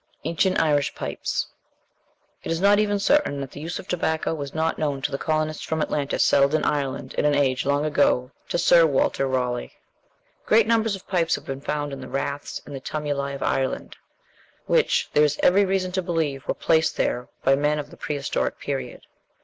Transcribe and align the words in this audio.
("Amer. 0.25 0.35
Cyclop.," 0.35 0.57
vol. 0.57 0.81
xiii., 0.81 0.81
p. 0.81 0.83
528.) 0.97 1.13
ANCIENT 1.13 1.13
IRISH 1.13 1.19
PIPES 1.21 1.47
It 2.43 2.51
is 2.51 2.61
not 2.61 2.79
even 2.79 2.97
certain 2.97 3.39
that 3.41 3.51
the 3.51 3.59
use 3.59 3.77
of 3.77 3.87
tobacco 3.87 4.33
was 4.33 4.55
not 4.55 4.79
known 4.79 4.99
to 5.03 5.11
the 5.11 5.17
colonists 5.19 5.63
from 5.63 5.79
Atlantis 5.83 6.23
settled 6.23 6.55
in 6.55 6.63
Ireland 6.63 7.13
in 7.19 7.25
an 7.25 7.35
age 7.35 7.67
long 7.67 7.93
prior 7.93 8.31
to 8.49 8.57
Sir 8.57 8.87
Walter 8.87 9.27
Raleigh. 9.27 9.73
Great 10.47 10.65
numbers 10.65 10.95
of 10.95 11.07
pipes 11.07 11.35
have 11.35 11.45
been 11.45 11.61
found 11.61 11.93
in 11.93 12.01
the 12.01 12.09
raths 12.09 12.63
and 12.65 12.73
tumuli 12.83 13.35
of 13.35 13.43
Ireland, 13.43 13.95
which, 14.65 15.07
there 15.13 15.23
is 15.23 15.37
every 15.43 15.65
reason 15.65 15.91
to 15.91 16.01
believe, 16.01 16.47
were 16.47 16.55
placed 16.55 16.97
there 16.97 17.27
by 17.43 17.55
men 17.55 17.77
of 17.77 17.91
the 17.91 17.97
Prehistoric 17.97 18.57
Period. 18.59 19.01